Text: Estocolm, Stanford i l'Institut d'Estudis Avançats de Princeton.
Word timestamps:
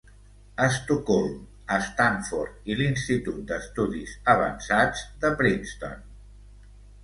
Estocolm, 0.67 1.35
Stanford 1.89 2.73
i 2.73 2.79
l'Institut 2.81 3.39
d'Estudis 3.53 4.17
Avançats 4.37 5.07
de 5.23 5.35
Princeton. 5.45 6.05